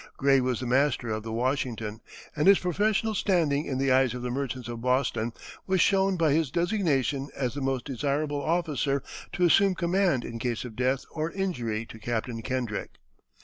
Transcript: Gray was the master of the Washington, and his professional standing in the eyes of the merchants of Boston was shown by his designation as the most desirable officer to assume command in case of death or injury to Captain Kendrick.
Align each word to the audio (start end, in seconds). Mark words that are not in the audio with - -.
Gray 0.17 0.41
was 0.41 0.61
the 0.61 0.65
master 0.65 1.11
of 1.11 1.21
the 1.21 1.31
Washington, 1.31 2.01
and 2.35 2.47
his 2.47 2.57
professional 2.57 3.13
standing 3.13 3.65
in 3.65 3.77
the 3.77 3.91
eyes 3.91 4.15
of 4.15 4.23
the 4.23 4.31
merchants 4.31 4.67
of 4.67 4.81
Boston 4.81 5.31
was 5.67 5.79
shown 5.79 6.17
by 6.17 6.33
his 6.33 6.49
designation 6.49 7.29
as 7.37 7.53
the 7.53 7.61
most 7.61 7.85
desirable 7.85 8.41
officer 8.41 9.03
to 9.33 9.45
assume 9.45 9.75
command 9.75 10.25
in 10.25 10.39
case 10.39 10.65
of 10.65 10.75
death 10.75 11.05
or 11.11 11.29
injury 11.29 11.85
to 11.85 11.99
Captain 11.99 12.41
Kendrick. 12.41 12.95